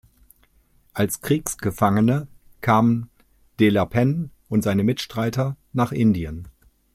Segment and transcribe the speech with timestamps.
[0.95, 2.27] Als Kriegsgefangene
[2.61, 3.11] kamen
[3.59, 6.47] De la Penne und seine Mitstreiter nach Indien.